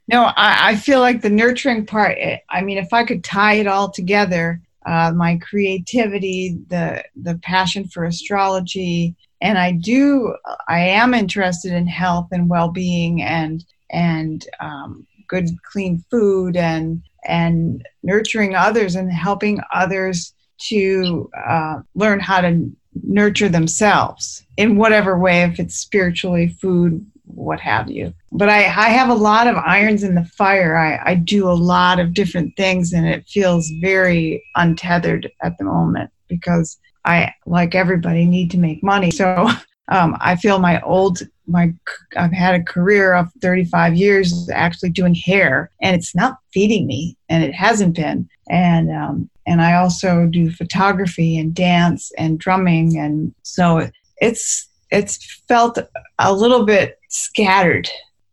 [0.09, 2.17] no, I, I feel like the nurturing part.
[2.19, 7.37] Eh, I mean, if I could tie it all together, uh, my creativity, the the
[7.39, 10.37] passion for astrology, and I do,
[10.69, 17.03] I am interested in health and well being and and um, good clean food and
[17.27, 22.71] and nurturing others and helping others to uh, learn how to
[23.03, 28.15] nurture themselves in whatever way, if it's spiritually, food, what have you.
[28.33, 30.77] But I, I have a lot of irons in the fire.
[30.77, 35.65] I, I do a lot of different things, and it feels very untethered at the
[35.65, 39.11] moment because I, like everybody, need to make money.
[39.11, 39.49] So
[39.89, 41.75] um, I feel my old my
[42.17, 47.17] I've had a career of 35 years actually doing hair, and it's not feeding me,
[47.29, 48.29] and it hasn't been.
[48.49, 55.43] And um, and I also do photography and dance and drumming, and so it's it's
[55.49, 55.79] felt
[56.19, 57.89] a little bit scattered,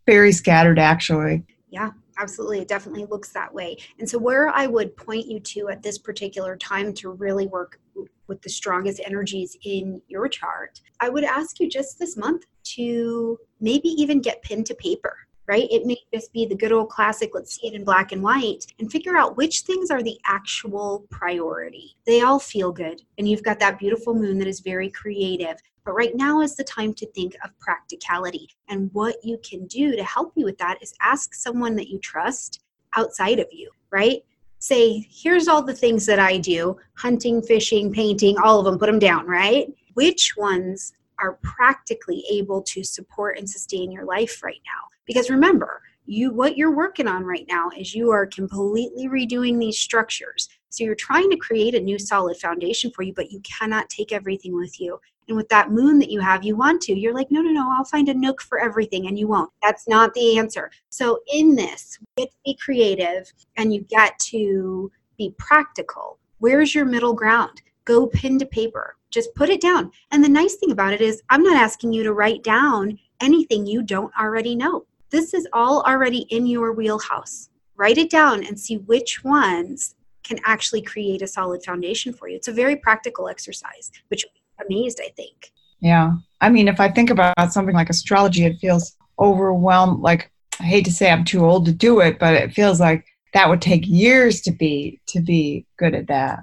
[0.05, 1.43] very scattered actually.
[1.69, 2.59] Yeah, absolutely.
[2.59, 3.77] It definitely looks that way.
[3.99, 7.79] And so, where I would point you to at this particular time to really work
[8.27, 13.37] with the strongest energies in your chart, I would ask you just this month to
[13.59, 15.15] maybe even get pen to paper
[15.51, 15.67] right?
[15.69, 18.65] It may just be the good old classic, let's see it in black and white,
[18.79, 21.97] and figure out which things are the actual priority.
[22.05, 25.57] They all feel good, and you've got that beautiful moon that is very creative.
[25.83, 28.47] But right now is the time to think of practicality.
[28.69, 31.99] And what you can do to help you with that is ask someone that you
[31.99, 32.61] trust
[32.95, 34.23] outside of you, right?
[34.59, 38.85] Say, here's all the things that I do hunting, fishing, painting, all of them, put
[38.85, 39.67] them down, right?
[39.95, 44.87] Which ones are practically able to support and sustain your life right now?
[45.11, 49.77] Because remember, you what you're working on right now is you are completely redoing these
[49.77, 50.47] structures.
[50.69, 54.13] So you're trying to create a new solid foundation for you, but you cannot take
[54.13, 55.01] everything with you.
[55.27, 56.97] And with that moon that you have, you want to.
[56.97, 59.51] You're like, no, no, no, I'll find a nook for everything, and you won't.
[59.61, 60.71] That's not the answer.
[60.87, 66.19] So in this, get to be creative and you get to be practical.
[66.39, 67.61] Where's your middle ground?
[67.83, 68.95] Go pen to paper.
[69.09, 69.91] Just put it down.
[70.11, 73.65] And the nice thing about it is, I'm not asking you to write down anything
[73.65, 77.49] you don't already know this is all already in your wheelhouse.
[77.75, 82.35] Write it down and see which ones can actually create a solid foundation for you.
[82.35, 84.25] It's a very practical exercise, which
[84.65, 85.51] amazed, I think.
[85.79, 86.13] Yeah.
[86.39, 90.01] I mean, if I think about something like astrology, it feels overwhelmed.
[90.01, 93.05] Like, I hate to say I'm too old to do it, but it feels like
[93.33, 96.39] that would take years to be to be good at that.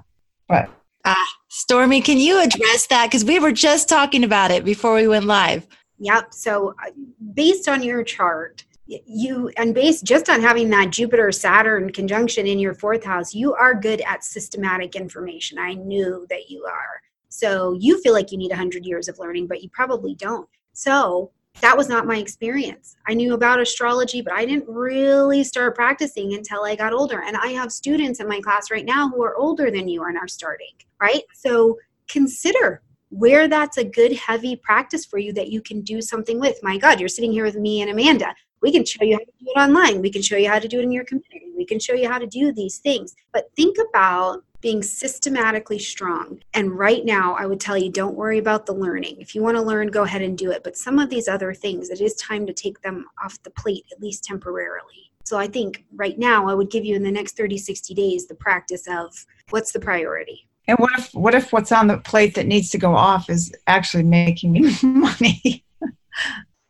[0.47, 0.69] But
[1.05, 3.07] ah, Stormie, can you address that?
[3.07, 5.65] Because we were just talking about it before we went live.
[5.99, 6.33] Yep.
[6.33, 6.91] So, uh,
[7.33, 8.65] based on your chart,
[9.05, 13.53] you and based just on having that Jupiter Saturn conjunction in your fourth house, you
[13.53, 15.59] are good at systematic information.
[15.59, 17.01] I knew that you are.
[17.29, 20.49] So you feel like you need 100 years of learning, but you probably don't.
[20.73, 21.31] So
[21.61, 22.95] that was not my experience.
[23.07, 27.21] I knew about astrology, but I didn't really start practicing until I got older.
[27.21, 30.17] And I have students in my class right now who are older than you and
[30.17, 31.21] are starting, right?
[31.33, 31.77] So
[32.07, 36.59] consider where that's a good, heavy practice for you that you can do something with.
[36.63, 38.33] My God, you're sitting here with me and Amanda.
[38.61, 40.01] We can show you how to do it online.
[40.01, 41.51] We can show you how to do it in your community.
[41.55, 43.15] We can show you how to do these things.
[43.31, 46.41] But think about being systematically strong.
[46.53, 49.17] And right now, I would tell you don't worry about the learning.
[49.19, 50.63] If you want to learn, go ahead and do it.
[50.63, 53.85] But some of these other things, it is time to take them off the plate,
[53.91, 55.11] at least temporarily.
[55.23, 58.27] So I think right now, I would give you in the next 30, 60 days
[58.27, 60.48] the practice of what's the priority.
[60.69, 63.53] And what if what if what's on the plate that needs to go off is
[63.67, 65.65] actually making me money?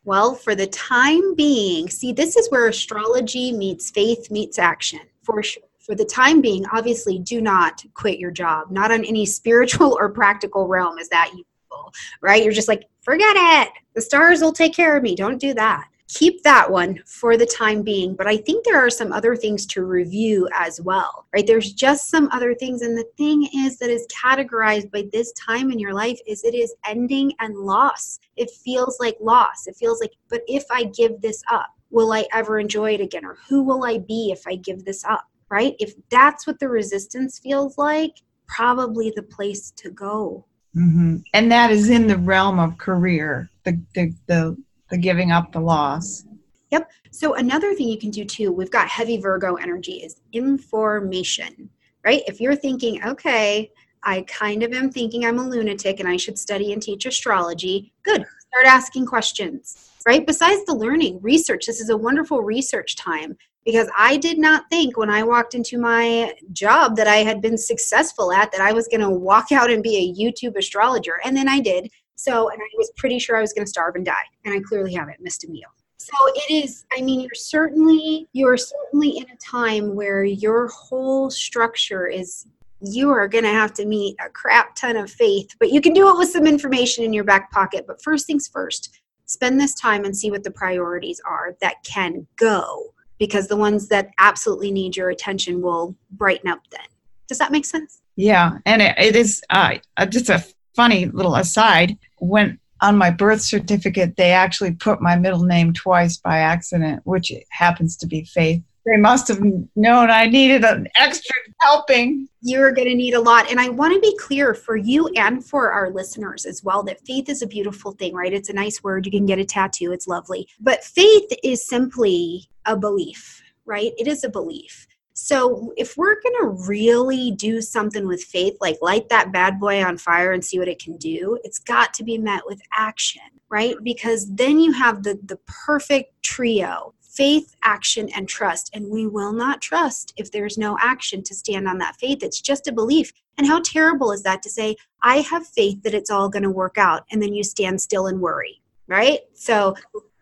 [0.04, 5.44] well, for the time being, see, this is where astrology meets faith meets action for
[5.44, 8.70] sure for the time being, obviously, do not quit your job.
[8.70, 11.92] Not on any spiritual or practical realm is that useful,
[12.22, 12.44] right?
[12.44, 13.74] You're just like, forget it.
[13.96, 15.16] The stars will take care of me.
[15.16, 15.88] Don't do that.
[16.10, 18.16] Keep that one for the time being.
[18.16, 21.48] But I think there are some other things to review as well, right?
[21.48, 22.82] There's just some other things.
[22.82, 26.56] And the thing is that is categorized by this time in your life is it
[26.56, 28.20] is ending and loss.
[28.36, 29.68] It feels like loss.
[29.68, 33.26] It feels like, but if I give this up, will I ever enjoy it again?
[33.26, 35.26] Or who will I be if I give this up?
[35.50, 35.76] right?
[35.80, 40.46] If that's what the resistance feels like, probably the place to go.
[40.76, 41.18] Mm-hmm.
[41.34, 44.58] And that is in the realm of career, the, the, the,
[44.90, 46.26] the giving up the loss.
[46.72, 46.92] Yep.
[47.12, 51.70] So another thing you can do too, we've got heavy Virgo energy is information,
[52.06, 52.22] right?
[52.28, 53.72] If you're thinking, okay,
[54.04, 57.92] I kind of am thinking I'm a lunatic and I should study and teach astrology,
[58.04, 58.24] good.
[58.24, 60.26] Start asking questions, right?
[60.26, 61.66] Besides the learning, research.
[61.66, 65.78] This is a wonderful research time because I did not think when I walked into
[65.78, 69.70] my job that I had been successful at that I was going to walk out
[69.70, 71.20] and be a YouTube astrologer.
[71.24, 71.92] And then I did.
[72.20, 74.14] So, and I was pretty sure I was going to starve and die.
[74.44, 75.70] And I clearly haven't missed a meal.
[75.98, 81.30] So it is, I mean, you're certainly, you're certainly in a time where your whole
[81.30, 82.46] structure is
[82.82, 85.94] you are going to have to meet a crap ton of faith, but you can
[85.94, 87.86] do it with some information in your back pocket.
[87.88, 92.28] But first things first, spend this time and see what the priorities are that can
[92.36, 96.88] go because the ones that absolutely need your attention will brighten up then.
[97.28, 98.02] Does that make sense?
[98.18, 99.78] Yeah, and it, it is uh,
[100.10, 100.44] just a
[100.76, 101.98] funny little aside.
[102.20, 107.32] When on my birth certificate, they actually put my middle name twice by accident, which
[107.50, 108.64] happens to be Faith.
[108.86, 109.42] They must have
[109.76, 112.28] known I needed an extra helping.
[112.42, 113.52] You're going to need a lot.
[113.52, 117.06] And I want to be clear for you and for our listeners as well that
[117.06, 118.34] faith is a beautiful thing, right?
[118.34, 119.06] It's a nice word.
[119.06, 120.48] You can get a tattoo, it's lovely.
[120.60, 123.92] But faith is simply a belief, right?
[123.98, 124.88] It is a belief.
[125.22, 129.84] So, if we're going to really do something with faith, like light that bad boy
[129.84, 133.22] on fire and see what it can do, it's got to be met with action,
[133.50, 133.76] right?
[133.84, 138.70] Because then you have the, the perfect trio faith, action, and trust.
[138.74, 142.24] And we will not trust if there's no action to stand on that faith.
[142.24, 143.12] It's just a belief.
[143.38, 146.50] And how terrible is that to say, I have faith that it's all going to
[146.50, 149.20] work out, and then you stand still and worry, right?
[149.34, 149.76] So,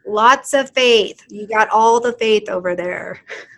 [0.08, 1.24] lots of faith.
[1.30, 3.22] You got all the faith over there.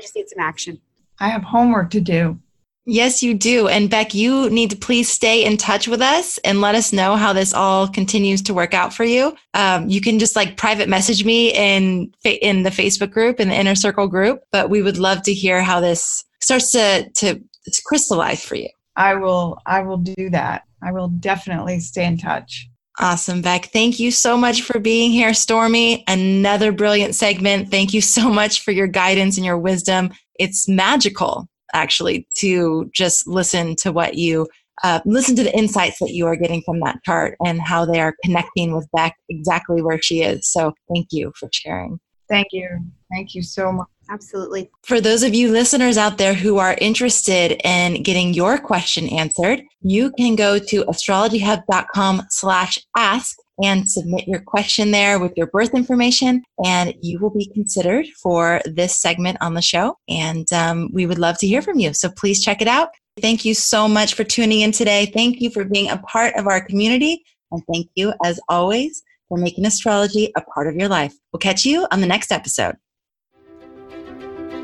[0.00, 0.80] Now we just need some action.
[1.18, 2.38] I have homework to do.
[2.86, 3.68] Yes, you do.
[3.68, 7.16] And Beck, you need to please stay in touch with us and let us know
[7.16, 9.36] how this all continues to work out for you.
[9.52, 13.54] Um, you can just like private message me in in the Facebook group in the
[13.54, 14.40] inner circle group.
[14.50, 17.42] But we would love to hear how this starts to to
[17.84, 18.70] crystallize for you.
[18.96, 19.58] I will.
[19.66, 20.62] I will do that.
[20.82, 22.69] I will definitely stay in touch.
[22.98, 23.66] Awesome, Beck.
[23.66, 26.02] Thank you so much for being here, Stormie.
[26.06, 27.70] Another brilliant segment.
[27.70, 30.10] Thank you so much for your guidance and your wisdom.
[30.38, 34.48] It's magical actually to just listen to what you
[34.82, 38.00] uh, listen to the insights that you are getting from that chart and how they
[38.00, 40.50] are connecting with Beck exactly where she is.
[40.50, 42.00] So thank you for sharing.
[42.28, 42.66] Thank you.
[43.12, 43.88] Thank you so much.
[44.10, 44.68] Absolutely.
[44.82, 49.62] For those of you listeners out there who are interested in getting your question answered,
[49.82, 55.74] you can go to astrologyhub.com slash ask and submit your question there with your birth
[55.74, 59.96] information, and you will be considered for this segment on the show.
[60.08, 61.94] And um, we would love to hear from you.
[61.94, 62.88] So please check it out.
[63.20, 65.06] Thank you so much for tuning in today.
[65.06, 67.22] Thank you for being a part of our community.
[67.52, 71.14] And thank you, as always, for making astrology a part of your life.
[71.32, 72.76] We'll catch you on the next episode.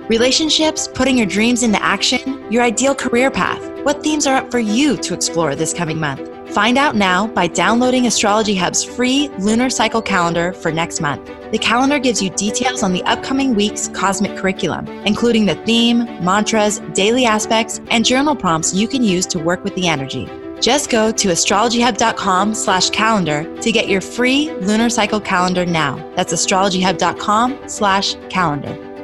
[0.09, 3.61] Relationships, putting your dreams into action, your ideal career path.
[3.85, 6.31] What themes are up for you to explore this coming month?
[6.55, 11.29] Find out now by downloading Astrology Hub's free lunar cycle calendar for next month.
[11.51, 16.79] The calendar gives you details on the upcoming week's cosmic curriculum, including the theme, mantras,
[16.95, 20.31] daily aspects, and journal prompts you can use to work with the energy.
[20.61, 25.97] Just go to astrologyhub.com slash calendar to get your free lunar cycle calendar now.
[26.15, 28.96] That's astrologyhub.com slash calendar.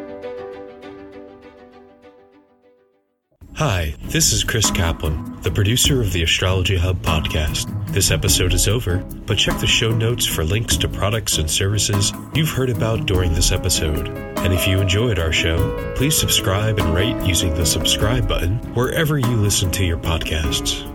[3.57, 7.69] Hi, this is Chris Kaplan, the producer of the Astrology Hub podcast.
[7.93, 8.97] This episode is over,
[9.27, 13.35] but check the show notes for links to products and services you've heard about during
[13.35, 14.09] this episode.
[14.39, 19.19] And if you enjoyed our show, please subscribe and rate using the subscribe button wherever
[19.19, 20.89] you listen to your podcasts.